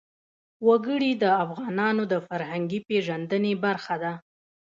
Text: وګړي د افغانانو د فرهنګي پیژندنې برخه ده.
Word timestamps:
وګړي 0.67 1.11
د 1.23 1.25
افغانانو 1.43 2.03
د 2.11 2.13
فرهنګي 2.27 2.79
پیژندنې 2.87 3.53
برخه 3.65 3.95
ده. 4.03 4.13